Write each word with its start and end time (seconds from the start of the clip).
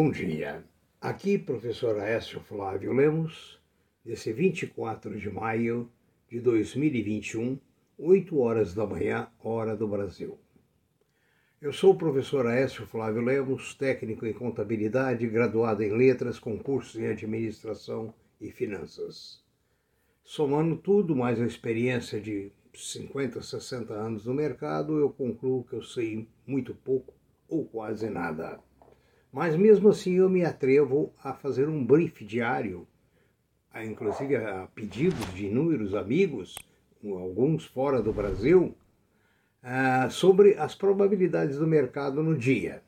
Bom 0.00 0.12
dia. 0.12 0.64
Aqui, 1.00 1.36
professor 1.36 1.98
Aécio 1.98 2.38
Flávio 2.38 2.92
Lemos, 2.92 3.60
desse 4.04 4.32
24 4.32 5.18
de 5.18 5.28
maio 5.28 5.90
de 6.30 6.40
2021, 6.40 7.58
8 7.98 8.38
horas 8.38 8.72
da 8.72 8.86
manhã, 8.86 9.28
hora 9.42 9.76
do 9.76 9.88
Brasil. 9.88 10.38
Eu 11.60 11.72
sou 11.72 11.94
o 11.94 11.98
professor 11.98 12.46
Aécio 12.46 12.86
Flávio 12.86 13.22
Lemos, 13.22 13.74
técnico 13.74 14.24
em 14.24 14.32
contabilidade, 14.32 15.26
graduado 15.26 15.82
em 15.82 15.90
letras, 15.90 16.38
concursos 16.38 16.94
em 16.94 17.08
administração 17.08 18.14
e 18.40 18.52
finanças. 18.52 19.42
Somando 20.22 20.76
tudo, 20.76 21.16
mais 21.16 21.40
a 21.40 21.44
experiência 21.44 22.20
de 22.20 22.52
50, 22.72 23.42
60 23.42 23.94
anos 23.94 24.26
no 24.26 24.32
mercado, 24.32 24.96
eu 24.96 25.10
concluo 25.10 25.64
que 25.64 25.72
eu 25.72 25.82
sei 25.82 26.28
muito 26.46 26.72
pouco 26.72 27.12
ou 27.48 27.64
quase 27.64 28.08
nada. 28.08 28.60
Mas 29.32 29.54
mesmo 29.54 29.90
assim 29.90 30.14
eu 30.14 30.28
me 30.28 30.44
atrevo 30.44 31.12
a 31.22 31.34
fazer 31.34 31.68
um 31.68 31.84
brief 31.84 32.24
diário, 32.24 32.86
inclusive 33.84 34.36
a 34.36 34.66
pedidos 34.74 35.34
de 35.34 35.46
inúmeros 35.46 35.94
amigos, 35.94 36.56
alguns 37.04 37.66
fora 37.66 38.02
do 38.02 38.12
Brasil, 38.12 38.74
sobre 40.10 40.54
as 40.54 40.74
probabilidades 40.74 41.58
do 41.58 41.66
mercado 41.66 42.22
no 42.22 42.36
dia. 42.36 42.82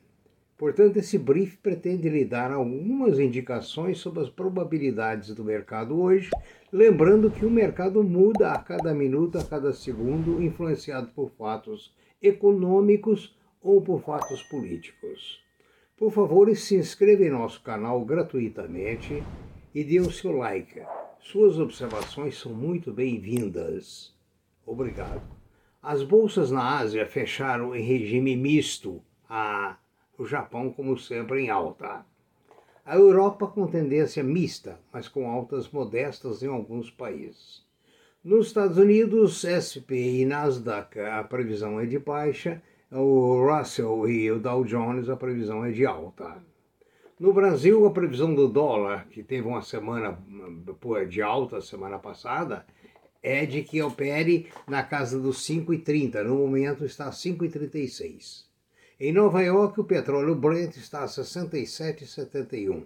Portanto, 0.57 0.97
esse 0.97 1.17
brief 1.17 1.57
pretende 1.57 2.07
lhe 2.07 2.23
dar 2.23 2.51
algumas 2.51 3.17
indicações 3.19 3.97
sobre 3.97 4.21
as 4.21 4.29
probabilidades 4.29 5.33
do 5.33 5.43
mercado 5.43 5.99
hoje, 5.99 6.29
lembrando 6.71 7.31
que 7.31 7.45
o 7.45 7.49
mercado 7.49 8.03
muda 8.03 8.51
a 8.51 8.59
cada 8.61 8.93
minuto, 8.93 9.39
a 9.39 9.43
cada 9.43 9.73
segundo, 9.73 10.41
influenciado 10.41 11.07
por 11.15 11.31
fatos 11.31 11.91
econômicos 12.21 13.35
ou 13.59 13.81
por 13.81 14.01
fatos 14.03 14.43
políticos. 14.43 15.39
Por 16.01 16.11
favor, 16.11 16.49
se 16.55 16.75
inscreva 16.75 17.23
em 17.23 17.29
nosso 17.29 17.61
canal 17.61 18.03
gratuitamente 18.03 19.21
e 19.71 19.83
dê 19.83 19.99
o 19.99 20.11
seu 20.11 20.31
like. 20.31 20.81
Suas 21.19 21.59
observações 21.59 22.39
são 22.39 22.51
muito 22.51 22.91
bem-vindas. 22.91 24.11
Obrigado. 24.65 25.21
As 25.79 26.01
bolsas 26.01 26.49
na 26.49 26.79
Ásia 26.79 27.05
fecharam 27.05 27.75
em 27.75 27.83
regime 27.83 28.35
misto, 28.35 28.99
o 30.17 30.25
Japão, 30.25 30.71
como 30.71 30.97
sempre, 30.97 31.41
em 31.41 31.51
alta. 31.51 32.03
A 32.83 32.95
Europa 32.95 33.45
com 33.45 33.67
tendência 33.67 34.23
mista, 34.23 34.79
mas 34.91 35.07
com 35.07 35.29
altas 35.29 35.69
modestas 35.69 36.41
em 36.41 36.47
alguns 36.47 36.89
países. 36.89 37.63
Nos 38.23 38.47
Estados 38.47 38.79
Unidos, 38.79 39.45
SP 39.45 40.21
e 40.21 40.25
Nasdaq, 40.25 40.99
a 40.99 41.23
previsão 41.23 41.79
é 41.79 41.85
de 41.85 41.99
baixa 41.99 42.59
o 42.91 43.47
Russell 43.47 44.09
e 44.09 44.29
o 44.29 44.39
Dow 44.39 44.65
Jones, 44.65 45.07
a 45.07 45.15
previsão 45.15 45.63
é 45.63 45.71
de 45.71 45.85
alta. 45.85 46.43
No 47.17 47.31
Brasil, 47.31 47.85
a 47.85 47.91
previsão 47.91 48.35
do 48.35 48.49
dólar, 48.49 49.07
que 49.09 49.23
teve 49.23 49.47
uma 49.47 49.61
semana 49.61 50.17
de 51.07 51.21
alta 51.21 51.61
semana 51.61 51.97
passada, 51.99 52.65
é 53.23 53.45
de 53.45 53.63
que 53.63 53.81
opere 53.81 54.49
na 54.67 54.83
casa 54.83 55.19
dos 55.19 55.37
5,30. 55.47 56.23
No 56.23 56.35
momento 56.35 56.83
está 56.83 57.05
a 57.05 57.11
5,36. 57.11 58.45
Em 58.99 59.13
Nova 59.13 59.41
York, 59.41 59.79
o 59.79 59.85
petróleo 59.85 60.35
Brent 60.35 60.75
está 60.75 61.03
a 61.03 61.07
67,71. 61.07 62.83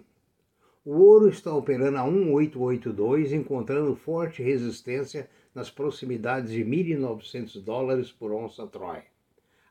O 0.84 0.92
ouro 0.92 1.28
está 1.28 1.52
operando 1.52 1.98
a 1.98 2.04
1,882, 2.04 3.32
encontrando 3.32 3.96
forte 3.96 4.40
resistência 4.40 5.28
nas 5.52 5.68
proximidades 5.68 6.52
de 6.52 6.64
1.900 6.64 7.60
dólares 7.60 8.12
por 8.12 8.30
onça 8.30 8.66
Troy. 8.68 9.02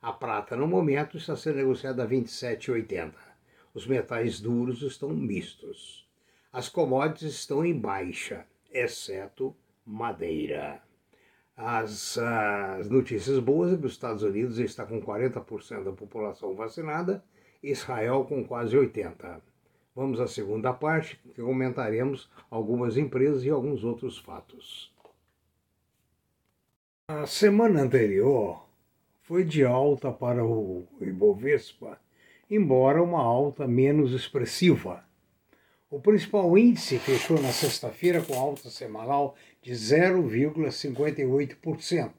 A 0.06 0.14
prata, 0.14 0.56
no 0.56 0.68
momento, 0.68 1.18
está 1.18 1.36
sendo 1.36 1.56
negociada 1.56 2.04
a 2.04 2.08
27,80. 2.08 3.12
Os 3.74 3.88
metais 3.88 4.40
duros 4.40 4.84
estão 4.84 5.10
mistos. 5.10 6.08
As 6.54 6.70
commodities 6.70 7.34
estão 7.34 7.66
em 7.66 7.76
baixa, 7.76 8.46
exceto 8.72 9.56
madeira. 9.84 10.80
As, 11.58 12.20
as 12.20 12.88
notícias 12.88 13.40
boas 13.40 13.74
é 13.74 13.78
que 13.78 13.88
os 13.88 13.94
Estados 13.94 14.22
Unidos 14.22 14.60
está 14.60 14.86
com 14.86 15.02
40% 15.02 15.84
da 15.84 15.92
população 15.92 16.54
vacinada, 16.54 17.24
Israel 17.64 18.26
com 18.26 18.46
quase 18.46 18.78
80%. 18.78 19.42
Vamos 19.96 20.20
à 20.20 20.28
segunda 20.28 20.72
parte, 20.72 21.20
que 21.34 21.42
comentaremos 21.42 22.30
algumas 22.52 22.96
empresas 22.96 23.44
e 23.44 23.50
alguns 23.50 23.84
outros 23.84 24.20
fatos. 24.20 24.94
A 27.08 27.26
semana 27.26 27.82
anterior, 27.82 28.66
foi 29.26 29.44
de 29.44 29.66
alta 29.66 30.12
para 30.12 30.46
o 30.46 30.88
Ibovespa, 31.02 32.00
embora 32.50 33.02
uma 33.02 33.24
alta 33.24 33.68
menos 33.68 34.14
expressiva. 34.14 35.04
O 35.90 36.00
principal 36.00 36.56
índice 36.56 37.00
fechou 37.00 37.42
na 37.42 37.52
sexta-feira 37.52 38.22
com 38.22 38.36
alta 38.36 38.70
semanal 38.70 39.36
de 39.64 39.72
0,58% 39.72 42.12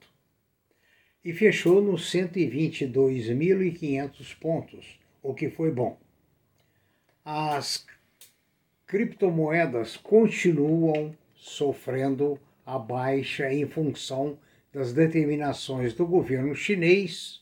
e 1.24 1.32
fechou 1.32 1.80
nos 1.80 2.12
122.500 2.12 4.36
pontos, 4.40 4.98
o 5.22 5.32
que 5.32 5.48
foi 5.48 5.70
bom. 5.70 5.96
As 7.24 7.86
criptomoedas 8.84 9.96
continuam 9.96 11.14
sofrendo 11.36 12.36
a 12.64 12.80
baixa 12.80 13.52
em 13.52 13.64
função 13.66 14.36
das 14.76 14.92
determinações 14.92 15.94
do 15.94 16.06
governo 16.06 16.54
chinês, 16.54 17.40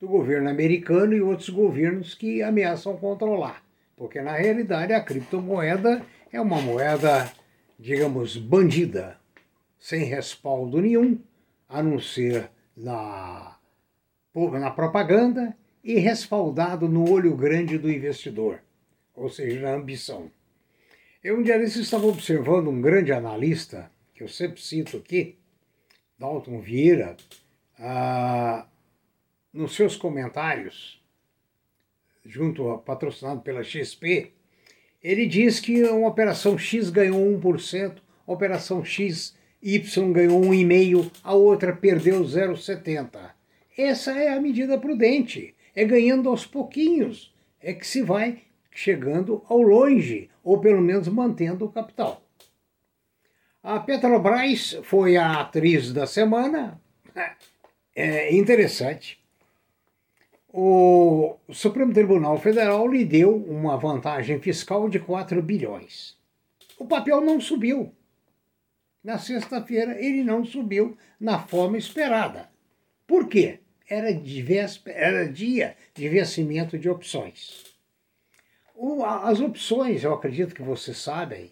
do 0.00 0.06
governo 0.06 0.48
americano 0.48 1.12
e 1.12 1.20
outros 1.20 1.48
governos 1.48 2.14
que 2.14 2.40
ameaçam 2.40 2.96
controlar. 2.96 3.64
Porque, 3.96 4.20
na 4.20 4.36
realidade, 4.36 4.92
a 4.92 5.00
criptomoeda 5.00 6.06
é 6.32 6.40
uma 6.40 6.62
moeda, 6.62 7.32
digamos, 7.76 8.36
bandida, 8.36 9.18
sem 9.76 10.04
respaldo 10.04 10.80
nenhum, 10.80 11.18
a 11.68 11.82
não 11.82 11.98
ser 11.98 12.48
na, 12.76 13.56
na 14.32 14.70
propaganda 14.70 15.56
e 15.82 15.98
respaldado 15.98 16.88
no 16.88 17.10
olho 17.10 17.34
grande 17.34 17.76
do 17.76 17.90
investidor, 17.90 18.60
ou 19.16 19.28
seja, 19.28 19.62
na 19.62 19.74
ambição. 19.74 20.30
Eu 21.24 21.40
um 21.40 21.42
dia 21.42 21.58
desses 21.58 21.82
estava 21.82 22.06
observando 22.06 22.68
um 22.68 22.80
grande 22.80 23.12
analista, 23.12 23.90
que 24.14 24.22
eu 24.22 24.28
sempre 24.28 24.62
cito 24.62 24.98
aqui, 24.98 25.41
Dalton 26.22 26.60
Vieira, 26.60 27.16
nos 29.52 29.74
seus 29.74 29.96
comentários, 29.96 31.02
junto 32.24 32.78
patrocinado 32.78 33.40
pela 33.40 33.64
XP, 33.64 34.30
ele 35.02 35.26
diz 35.26 35.58
que 35.58 35.82
a 35.84 35.92
operação 35.92 36.56
X 36.56 36.90
ganhou 36.90 37.20
1%, 37.40 37.96
a 38.24 38.32
operação 38.32 38.84
X 38.84 39.36
Y 39.60 40.12
ganhou 40.12 40.40
1,5%, 40.42 41.10
a 41.24 41.34
outra 41.34 41.74
perdeu 41.74 42.22
0,70%. 42.22 43.32
Essa 43.76 44.12
é 44.12 44.28
a 44.28 44.40
medida 44.40 44.78
prudente, 44.78 45.56
é 45.74 45.84
ganhando 45.84 46.28
aos 46.28 46.46
pouquinhos, 46.46 47.34
é 47.60 47.72
que 47.72 47.84
se 47.84 48.00
vai 48.00 48.42
chegando 48.70 49.42
ao 49.48 49.60
longe, 49.60 50.30
ou 50.44 50.60
pelo 50.60 50.80
menos 50.80 51.08
mantendo 51.08 51.64
o 51.64 51.72
capital. 51.72 52.22
A 53.62 53.78
Petrobras 53.78 54.76
foi 54.82 55.16
a 55.16 55.40
atriz 55.40 55.92
da 55.92 56.04
semana. 56.04 56.80
É 57.94 58.34
interessante. 58.34 59.22
O 60.52 61.36
Supremo 61.50 61.94
Tribunal 61.94 62.38
Federal 62.38 62.88
lhe 62.88 63.04
deu 63.04 63.36
uma 63.36 63.76
vantagem 63.76 64.40
fiscal 64.40 64.88
de 64.88 64.98
4 64.98 65.40
bilhões. 65.40 66.16
O 66.76 66.86
papel 66.86 67.20
não 67.20 67.40
subiu. 67.40 67.94
Na 69.02 69.18
sexta-feira 69.18 69.96
ele 69.96 70.24
não 70.24 70.44
subiu 70.44 70.98
na 71.20 71.38
forma 71.38 71.78
esperada. 71.78 72.50
Por 73.06 73.28
quê? 73.28 73.60
Era, 73.88 74.08
era 74.86 75.28
dia 75.28 75.76
de 75.94 76.08
vencimento 76.08 76.76
de 76.76 76.90
opções. 76.90 77.64
as 79.24 79.40
opções, 79.40 80.02
eu 80.02 80.12
acredito 80.12 80.54
que 80.54 80.62
vocês 80.62 80.98
sabem, 80.98 81.50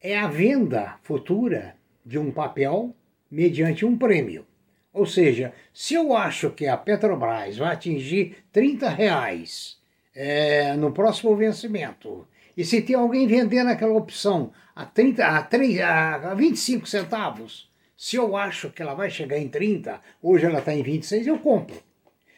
é 0.00 0.16
a 0.16 0.28
venda 0.28 0.96
futura 1.02 1.74
de 2.04 2.18
um 2.18 2.30
papel 2.30 2.94
mediante 3.30 3.84
um 3.84 3.96
prêmio. 3.96 4.46
Ou 4.92 5.04
seja, 5.04 5.52
se 5.72 5.94
eu 5.94 6.16
acho 6.16 6.50
que 6.50 6.66
a 6.66 6.76
Petrobras 6.76 7.58
vai 7.58 7.72
atingir 7.72 8.44
30 8.52 8.88
reais 8.88 9.76
é, 10.14 10.74
no 10.74 10.92
próximo 10.92 11.36
vencimento, 11.36 12.26
e 12.56 12.64
se 12.64 12.80
tem 12.80 12.96
alguém 12.96 13.26
vendendo 13.26 13.70
aquela 13.70 13.92
opção 13.92 14.52
a, 14.74 14.84
30, 14.84 15.24
a, 15.24 15.42
3, 15.42 15.80
a 15.80 16.34
25 16.34 16.88
centavos, 16.88 17.70
se 17.96 18.16
eu 18.16 18.36
acho 18.36 18.70
que 18.70 18.80
ela 18.80 18.94
vai 18.94 19.10
chegar 19.10 19.38
em 19.38 19.48
30, 19.48 20.00
hoje 20.22 20.46
ela 20.46 20.60
está 20.60 20.74
em 20.74 20.82
26, 20.82 21.26
eu 21.26 21.38
compro. 21.38 21.76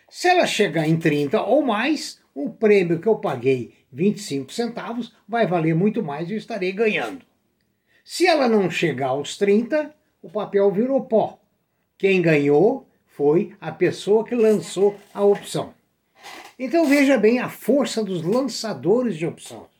Se 0.08 0.28
ela 0.28 0.46
chegar 0.46 0.88
em 0.88 0.98
30 0.98 1.40
ou 1.42 1.62
mais, 1.62 2.20
o 2.34 2.50
prêmio 2.50 2.98
que 2.98 3.06
eu 3.06 3.16
paguei 3.16 3.74
25 3.92 4.52
centavos 4.52 5.14
vai 5.28 5.46
valer 5.46 5.74
muito 5.74 6.02
mais 6.02 6.28
e 6.28 6.32
eu 6.32 6.38
estarei 6.38 6.72
ganhando. 6.72 7.29
Se 8.12 8.26
ela 8.26 8.48
não 8.48 8.68
chegar 8.68 9.10
aos 9.10 9.38
30, 9.38 9.94
o 10.20 10.28
papel 10.28 10.68
virou 10.72 11.04
pó. 11.04 11.38
Quem 11.96 12.20
ganhou 12.20 12.88
foi 13.06 13.54
a 13.60 13.70
pessoa 13.70 14.24
que 14.24 14.34
lançou 14.34 14.98
a 15.14 15.22
opção. 15.22 15.72
Então 16.58 16.88
veja 16.88 17.16
bem 17.16 17.38
a 17.38 17.48
força 17.48 18.02
dos 18.02 18.24
lançadores 18.24 19.16
de 19.16 19.24
opções. 19.24 19.70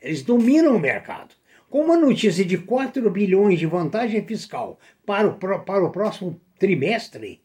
Eles 0.00 0.22
dominam 0.22 0.76
o 0.76 0.78
mercado. 0.78 1.34
Com 1.68 1.80
uma 1.80 1.96
notícia 1.96 2.44
de 2.44 2.56
4 2.56 3.10
bilhões 3.10 3.58
de 3.58 3.66
vantagem 3.66 4.24
fiscal 4.24 4.78
para 5.04 5.26
o, 5.26 5.34
para 5.34 5.84
o 5.84 5.90
próximo 5.90 6.40
trimestre, 6.56 7.42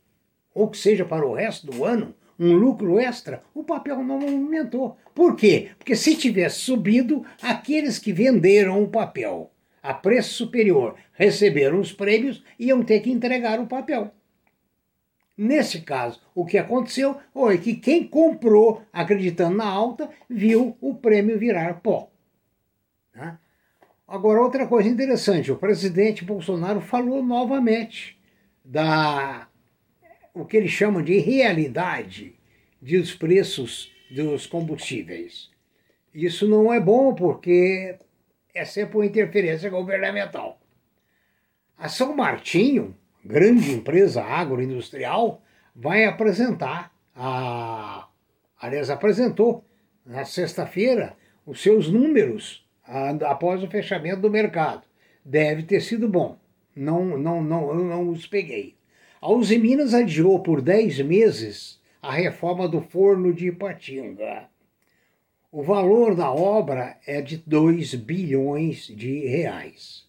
ou 0.53 0.69
que 0.69 0.77
seja 0.77 1.03
para 1.03 1.25
o 1.25 1.33
resto 1.33 1.65
do 1.65 1.83
ano, 1.83 2.13
um 2.39 2.53
lucro 2.53 2.99
extra, 2.99 3.43
o 3.55 3.63
papel 3.63 4.03
não 4.03 4.19
movimentou. 4.19 4.97
Por 5.15 5.35
quê? 5.35 5.71
Porque 5.79 5.95
se 5.95 6.15
tivesse 6.15 6.59
subido, 6.59 7.25
aqueles 7.41 7.97
que 7.97 8.13
venderam 8.13 8.83
o 8.83 8.87
papel 8.87 9.49
a 9.83 9.93
preço 9.93 10.33
superior 10.33 10.95
receberam 11.11 11.79
os 11.79 11.91
prêmios 11.91 12.41
e 12.57 12.67
iam 12.67 12.81
ter 12.81 13.01
que 13.01 13.11
entregar 13.11 13.59
o 13.59 13.67
papel. 13.67 14.11
Nesse 15.37 15.81
caso, 15.81 16.21
o 16.33 16.45
que 16.45 16.57
aconteceu 16.57 17.17
foi 17.33 17.57
que 17.57 17.75
quem 17.75 18.07
comprou 18.07 18.81
acreditando 18.93 19.57
na 19.57 19.67
alta 19.67 20.09
viu 20.29 20.77
o 20.79 20.95
prêmio 20.95 21.37
virar 21.37 21.81
pó. 21.81 22.09
Né? 23.13 23.37
Agora, 24.07 24.41
outra 24.41 24.67
coisa 24.67 24.87
interessante: 24.87 25.51
o 25.51 25.57
presidente 25.57 26.23
Bolsonaro 26.23 26.79
falou 26.79 27.23
novamente 27.23 28.17
da 28.63 29.49
o 30.33 30.45
que 30.45 30.55
ele 30.55 30.67
chama 30.67 31.03
de 31.03 31.19
realidade 31.19 32.35
dos 32.81 33.13
preços 33.13 33.91
dos 34.09 34.45
combustíveis. 34.45 35.49
Isso 36.13 36.47
não 36.47 36.71
é 36.71 36.79
bom 36.79 37.13
porque 37.13 37.97
é 38.53 38.65
sempre 38.65 38.97
uma 38.97 39.05
interferência 39.05 39.69
governamental. 39.69 40.59
A 41.77 41.89
São 41.89 42.15
Martinho, 42.15 42.95
grande 43.25 43.71
empresa 43.71 44.23
agroindustrial, 44.23 45.41
vai 45.75 46.05
apresentar, 46.05 46.93
a, 47.15 48.07
aliás, 48.61 48.89
apresentou 48.89 49.65
na 50.05 50.23
sexta-feira 50.23 51.15
os 51.45 51.61
seus 51.61 51.89
números 51.89 52.65
após 53.25 53.63
o 53.63 53.69
fechamento 53.69 54.21
do 54.21 54.29
mercado. 54.29 54.83
Deve 55.25 55.63
ter 55.63 55.81
sido 55.81 56.07
bom. 56.07 56.37
Não, 56.75 57.17
não, 57.17 57.41
não, 57.41 57.69
eu 57.69 57.83
não 57.83 58.09
os 58.09 58.27
peguei. 58.27 58.75
A 59.21 59.31
Uzi 59.31 59.57
Minas 59.57 59.93
adiou 59.93 60.39
por 60.41 60.61
10 60.61 60.99
meses 60.99 61.81
a 62.01 62.11
reforma 62.11 62.67
do 62.67 62.81
forno 62.81 63.33
de 63.33 63.47
Ipatinga. 63.47 64.49
O 65.55 65.61
valor 65.61 66.15
da 66.15 66.31
obra 66.31 66.97
é 67.05 67.21
de 67.21 67.37
2 67.37 67.93
bilhões 67.93 68.87
de 68.87 69.27
reais. 69.27 70.03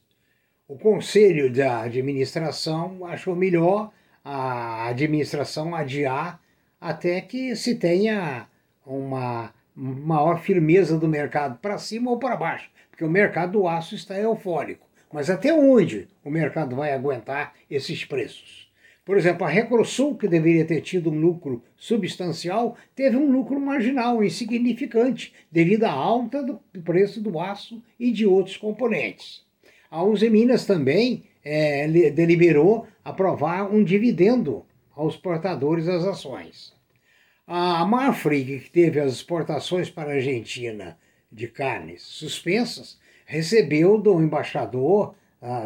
O 0.66 0.78
conselho 0.78 1.52
da 1.52 1.82
administração 1.82 3.04
achou 3.04 3.36
melhor 3.36 3.92
a 4.24 4.88
administração 4.88 5.74
adiar 5.74 6.40
até 6.80 7.20
que 7.20 7.54
se 7.56 7.74
tenha 7.74 8.46
uma 8.86 9.52
maior 9.76 10.40
firmeza 10.40 10.96
do 10.98 11.06
mercado 11.06 11.58
para 11.58 11.76
cima 11.76 12.10
ou 12.10 12.18
para 12.18 12.36
baixo, 12.36 12.70
porque 12.90 13.04
o 13.04 13.10
mercado 13.10 13.52
do 13.52 13.68
aço 13.68 13.94
está 13.94 14.18
eufórico. 14.18 14.88
Mas 15.12 15.28
até 15.28 15.52
onde 15.52 16.08
o 16.24 16.30
mercado 16.30 16.74
vai 16.74 16.94
aguentar 16.94 17.52
esses 17.70 18.02
preços? 18.02 18.63
Por 19.04 19.18
exemplo, 19.18 19.46
a 19.46 19.50
Recrosul, 19.50 20.16
que 20.16 20.26
deveria 20.26 20.64
ter 20.64 20.80
tido 20.80 21.10
um 21.10 21.20
lucro 21.20 21.62
substancial, 21.76 22.76
teve 22.94 23.16
um 23.16 23.30
lucro 23.30 23.60
marginal, 23.60 24.24
insignificante, 24.24 25.34
devido 25.52 25.84
à 25.84 25.90
alta 25.90 26.42
do 26.42 26.58
preço 26.82 27.20
do 27.20 27.38
aço 27.38 27.82
e 28.00 28.10
de 28.10 28.24
outros 28.24 28.56
componentes. 28.56 29.44
A 29.90 30.02
Uzi 30.02 30.30
Minas 30.30 30.64
também 30.64 31.24
é, 31.44 31.86
deliberou 32.10 32.86
aprovar 33.04 33.70
um 33.70 33.84
dividendo 33.84 34.64
aos 34.96 35.16
portadores 35.16 35.84
das 35.84 36.04
ações. 36.04 36.72
A 37.46 37.84
Marfrig, 37.84 38.60
que 38.60 38.70
teve 38.70 38.98
as 38.98 39.12
exportações 39.12 39.90
para 39.90 40.12
a 40.12 40.14
Argentina 40.14 40.98
de 41.30 41.46
carnes 41.46 42.02
suspensas, 42.02 42.98
recebeu 43.26 43.98
do 43.98 44.18
embaixador 44.22 45.14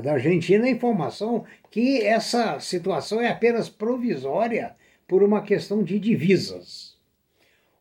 da 0.03 0.15
Argentina 0.15 0.65
a 0.65 0.71
informação 0.71 1.45
que 1.71 2.03
essa 2.03 2.59
situação 2.59 3.21
é 3.21 3.29
apenas 3.29 3.69
provisória 3.69 4.75
por 5.07 5.23
uma 5.23 5.43
questão 5.43 5.85
de 5.85 6.01
divisas. 6.01 6.97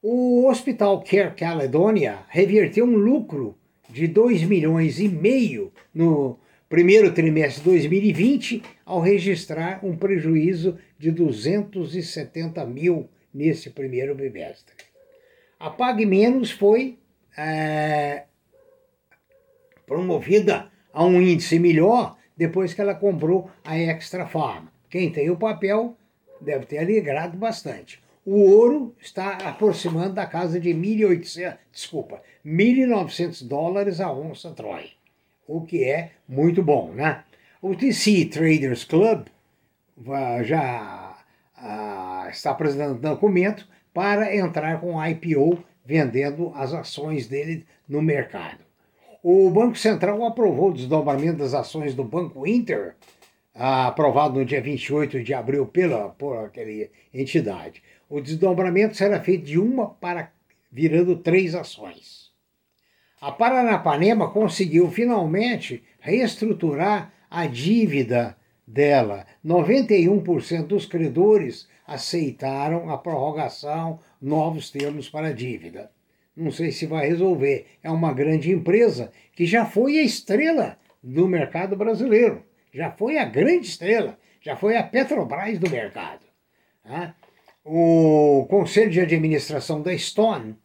O 0.01 0.45
Hospital 0.47 1.03
Care 1.03 1.35
Caledonia 1.35 2.19
reverteu 2.29 2.85
um 2.85 2.95
lucro 2.95 3.57
de 3.89 4.07
2 4.07 4.43
milhões 4.43 4.99
e 4.99 5.09
meio 5.09 5.73
no 5.91 6.37
primeiro 6.69 7.11
trimestre 7.13 7.63
de 7.63 7.69
2020, 7.69 8.63
ao 8.85 9.01
registrar 9.01 9.83
um 9.83 9.97
prejuízo 9.97 10.77
de 10.99 11.11
270 11.11 12.63
mil 12.65 13.09
nesse 13.33 13.71
primeiro 13.71 14.13
bimestre. 14.13 14.75
A 15.59 15.71
Pague 15.71 16.05
Menos 16.05 16.51
foi 16.51 16.99
é, 17.35 18.25
promovida 19.87 20.69
a 20.97 21.05
um 21.05 21.21
índice 21.21 21.59
melhor 21.59 22.17
depois 22.35 22.73
que 22.73 22.81
ela 22.81 22.95
comprou 22.95 23.51
a 23.63 23.77
Extra 23.77 24.25
Farm. 24.25 24.65
Quem 24.89 25.11
tem 25.11 25.29
o 25.29 25.37
papel 25.37 25.95
deve 26.41 26.65
ter 26.65 26.79
alegrado 26.79 27.37
bastante. 27.37 28.01
O 28.25 28.39
ouro 28.39 28.95
está 28.99 29.33
aproximando 29.47 30.13
da 30.13 30.25
casa 30.25 30.59
de 30.59 30.71
1.800, 30.71 31.55
desculpa, 31.71 32.19
1.900 32.43 33.47
dólares 33.47 34.01
a 34.01 34.11
onça 34.11 34.49
Troy, 34.53 34.89
o 35.47 35.61
que 35.61 35.83
é 35.83 36.13
muito 36.27 36.63
bom, 36.63 36.91
né? 36.91 37.23
O 37.61 37.75
TC 37.75 38.25
Traders 38.25 38.83
Club 38.83 39.27
já 40.45 41.15
ah, 41.55 42.27
está 42.31 42.49
apresentando 42.49 42.99
documento 42.99 43.67
para 43.93 44.35
entrar 44.35 44.81
com 44.81 45.05
IPO 45.05 45.63
vendendo 45.85 46.51
as 46.55 46.73
ações 46.73 47.27
dele 47.27 47.67
no 47.87 48.01
mercado. 48.01 48.66
O 49.23 49.49
Banco 49.49 49.75
Central 49.75 50.23
aprovou 50.23 50.69
o 50.69 50.73
desdobramento 50.73 51.39
das 51.39 51.55
ações 51.55 51.95
do 51.95 52.03
Banco 52.03 52.45
Inter, 52.45 52.95
aprovado 53.53 54.37
no 54.37 54.45
dia 54.45 54.61
28 54.61 55.23
de 55.23 55.33
abril 55.33 55.65
pela, 55.65 56.09
por 56.09 56.45
aquela 56.45 56.87
entidade. 57.11 57.81
O 58.07 58.21
desdobramento 58.21 58.95
será 58.95 59.19
feito 59.19 59.45
de 59.45 59.57
uma 59.57 59.89
para 59.89 60.31
virando 60.71 61.15
três 61.15 61.55
ações. 61.55 62.31
A 63.19 63.31
Paranapanema 63.31 64.29
conseguiu 64.29 64.91
finalmente 64.91 65.83
reestruturar 65.99 67.11
a 67.29 67.47
dívida 67.47 68.37
dela. 68.67 69.25
91% 69.43 70.67
dos 70.67 70.85
credores 70.85 71.67
aceitaram 71.87 72.91
a 72.91 72.97
prorrogação, 72.99 73.99
novos 74.21 74.69
termos 74.69 75.09
para 75.09 75.29
a 75.29 75.33
dívida 75.33 75.89
não 76.37 76.51
sei 76.51 76.71
se 76.71 76.85
vai 76.85 77.07
resolver. 77.07 77.65
É 77.83 77.89
uma 77.89 78.13
grande 78.13 78.51
empresa 78.51 79.11
que 79.33 79.45
já 79.45 79.65
foi 79.65 79.97
a 79.97 80.03
estrela 80.03 80.77
do 81.01 81.27
mercado 81.27 81.75
brasileiro, 81.75 82.43
já 82.71 82.91
foi 82.91 83.17
a 83.17 83.25
grande 83.25 83.67
estrela, 83.67 84.17
já 84.39 84.55
foi 84.55 84.77
a 84.77 84.83
Petrobras 84.83 85.57
do 85.57 85.69
mercado. 85.69 86.25
Tá? 86.83 87.15
O 87.65 88.45
Conselho 88.49 88.91
de 88.91 89.01
Administração 89.01 89.81
da 89.81 89.97
Stone 89.97 90.55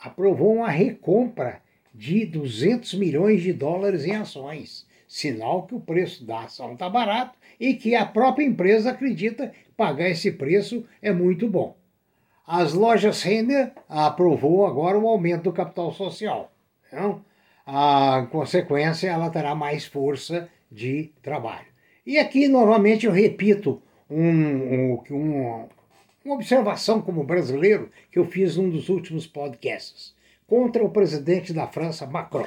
aprovou 0.00 0.54
uma 0.56 0.70
recompra 0.70 1.62
de 1.94 2.26
200 2.26 2.94
milhões 2.94 3.42
de 3.42 3.52
dólares 3.52 4.04
em 4.04 4.14
ações, 4.14 4.86
sinal 5.08 5.66
que 5.66 5.74
o 5.74 5.80
preço 5.80 6.24
da 6.24 6.40
ação 6.40 6.74
está 6.74 6.90
barato 6.90 7.38
e 7.58 7.74
que 7.74 7.94
a 7.94 8.04
própria 8.04 8.44
empresa 8.44 8.90
acredita 8.90 9.52
pagar 9.76 10.10
esse 10.10 10.32
preço 10.32 10.84
é 11.00 11.12
muito 11.12 11.48
bom. 11.48 11.76
As 12.46 12.74
lojas 12.74 13.22
Renner 13.22 13.72
aprovou 13.88 14.66
agora 14.66 14.98
o 14.98 15.08
aumento 15.08 15.44
do 15.44 15.52
capital 15.52 15.92
social. 15.92 16.52
Então, 16.86 17.24
a 17.66 18.26
consequência, 18.30 19.08
ela 19.08 19.30
terá 19.30 19.54
mais 19.54 19.86
força 19.86 20.48
de 20.70 21.10
trabalho. 21.22 21.66
E 22.06 22.18
aqui, 22.18 22.46
novamente, 22.46 23.06
eu 23.06 23.12
repito 23.12 23.80
um, 24.10 24.98
um, 25.10 25.68
uma 26.22 26.34
observação 26.34 27.00
como 27.00 27.24
brasileiro 27.24 27.90
que 28.12 28.18
eu 28.18 28.26
fiz 28.26 28.56
num 28.56 28.68
dos 28.68 28.90
últimos 28.90 29.26
podcasts 29.26 30.14
contra 30.46 30.84
o 30.84 30.90
presidente 30.90 31.52
da 31.52 31.66
França, 31.66 32.06
Macron, 32.06 32.46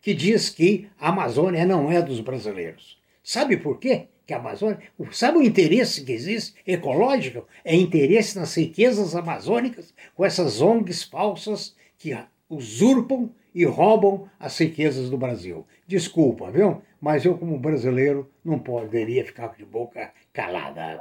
que 0.00 0.12
diz 0.12 0.50
que 0.50 0.88
a 0.98 1.10
Amazônia 1.10 1.64
não 1.64 1.90
é 1.90 2.02
dos 2.02 2.20
brasileiros. 2.20 3.00
Sabe 3.22 3.56
por 3.56 3.78
quê? 3.78 4.08
Que 4.26 4.34
a 4.34 4.38
Amazônia. 4.38 4.80
Sabe 5.12 5.38
o 5.38 5.42
interesse 5.42 6.04
que 6.04 6.12
existe 6.12 6.54
ecológico? 6.66 7.46
É 7.64 7.74
interesse 7.74 8.36
nas 8.38 8.54
riquezas 8.56 9.14
amazônicas 9.14 9.94
com 10.14 10.24
essas 10.24 10.60
ONGs 10.60 11.04
falsas 11.04 11.76
que 11.96 12.16
usurpam 12.50 13.30
e 13.54 13.64
roubam 13.64 14.28
as 14.38 14.58
riquezas 14.58 15.08
do 15.08 15.16
Brasil. 15.16 15.64
Desculpa, 15.86 16.50
viu? 16.50 16.82
Mas 17.00 17.24
eu, 17.24 17.38
como 17.38 17.58
brasileiro, 17.58 18.30
não 18.44 18.58
poderia 18.58 19.24
ficar 19.24 19.54
de 19.56 19.64
boca 19.64 20.12
calada. 20.32 21.00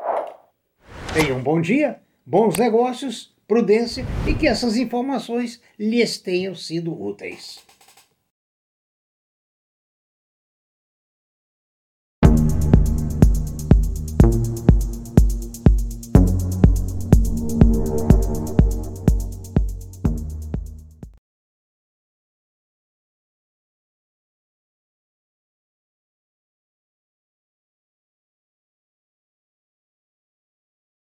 Tenha 1.13 1.35
um 1.35 1.41
bom 1.41 1.59
dia, 1.59 1.99
bons 2.25 2.57
negócios, 2.57 3.33
prudência 3.47 4.05
e 4.27 4.33
que 4.33 4.47
essas 4.47 4.77
informações 4.77 5.61
lhes 5.77 6.17
tenham 6.17 6.55
sido 6.55 6.99
úteis. 6.99 7.59